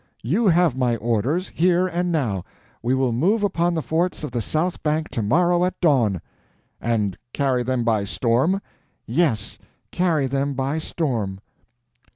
You 0.23 0.47
have 0.47 0.75
my 0.75 0.95
orders—here 0.95 1.85
and 1.85 2.11
now. 2.11 2.43
We 2.81 2.95
will 2.95 3.11
move 3.11 3.43
upon 3.43 3.75
the 3.75 3.83
forts 3.83 4.23
of 4.23 4.31
the 4.31 4.41
south 4.41 4.81
bank 4.81 5.09
to 5.09 5.21
morrow 5.21 5.63
at 5.63 5.79
dawn." 5.79 6.21
"And 6.81 7.15
carry 7.33 7.61
them 7.61 7.83
by 7.83 8.05
storm?" 8.05 8.63
"Yes, 9.05 9.59
carry 9.91 10.25
them 10.25 10.55
by 10.55 10.79
storm!" 10.79 11.39